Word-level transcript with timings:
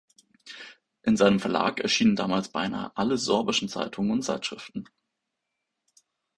In 1.03 1.15
seinem 1.15 1.39
Verlag 1.39 1.79
erschienen 1.79 2.15
damals 2.15 2.49
beinahe 2.49 2.91
alle 2.97 3.19
sorbischen 3.19 3.69
Zeitungen 3.69 4.09
und 4.09 4.23
Zeitschriften. 4.23 4.87